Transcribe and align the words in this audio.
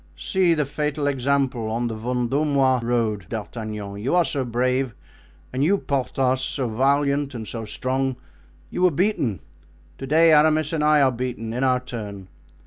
See 0.17 0.55
the 0.55 0.65
fatal 0.65 1.05
example: 1.05 1.69
on 1.69 1.87
the 1.87 1.93
Vendomois 1.93 2.79
road, 2.81 3.27
D'Artagnan, 3.29 3.97
you 3.97 4.23
so 4.23 4.43
brave, 4.43 4.95
and 5.53 5.63
you, 5.63 5.77
Porthos, 5.77 6.41
so 6.43 6.67
valiant 6.69 7.35
and 7.35 7.47
so 7.47 7.65
strong—you 7.65 8.81
were 8.81 8.89
beaten; 8.89 9.41
to 9.99 10.07
day 10.07 10.33
Aramis 10.33 10.73
and 10.73 10.83
I 10.83 11.03
are 11.03 11.11
beaten 11.11 11.53
in 11.53 11.63
our 11.63 11.79
turn. 11.79 12.29